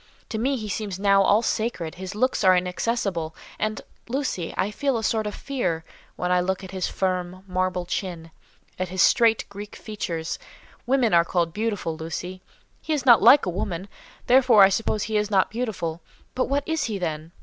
To 0.29 0.39
me 0.39 0.57
he 0.57 0.67
seems 0.67 0.97
now 0.97 1.21
all 1.21 1.43
sacred, 1.43 1.93
his 1.93 2.15
locks 2.15 2.43
are 2.43 2.57
inaccessible, 2.57 3.35
and, 3.59 3.81
Lucy, 4.09 4.51
I 4.57 4.71
feel 4.71 4.97
a 4.97 5.03
sort 5.03 5.27
of 5.27 5.35
fear, 5.35 5.85
when 6.15 6.31
I 6.31 6.39
look 6.41 6.63
at 6.63 6.71
his 6.71 6.87
firm, 6.87 7.43
marble 7.47 7.85
chin, 7.85 8.31
at 8.79 8.87
his 8.89 9.03
straight 9.03 9.45
Greek 9.49 9.75
features. 9.75 10.39
Women 10.87 11.13
are 11.13 11.23
called 11.23 11.53
beautiful, 11.53 11.95
Lucy; 11.97 12.41
he 12.81 12.93
is 12.93 13.05
not 13.05 13.21
like 13.21 13.45
a 13.45 13.51
woman, 13.51 13.87
therefore 14.25 14.63
I 14.63 14.69
suppose 14.69 15.03
he 15.03 15.17
is 15.17 15.29
not 15.29 15.51
beautiful, 15.51 16.01
but 16.33 16.49
what 16.49 16.67
is 16.67 16.85
he, 16.85 16.97
then? 16.97 17.31